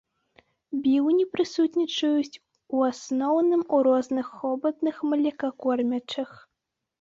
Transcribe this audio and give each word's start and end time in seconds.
Біўні 0.83 1.25
прысутнічаюць 1.35 2.39
у 2.77 2.81
асноўным 2.87 3.61
у 3.77 3.83
розных 3.89 4.33
хобатных 4.39 4.95
млекакормячых. 5.13 6.29